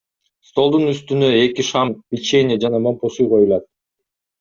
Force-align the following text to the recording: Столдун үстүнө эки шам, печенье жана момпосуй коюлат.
Столдун 0.51 0.85
үстүнө 0.93 1.29
эки 1.43 1.67
шам, 1.69 1.95
печенье 2.11 2.61
жана 2.67 2.85
момпосуй 2.91 3.33
коюлат. 3.33 3.75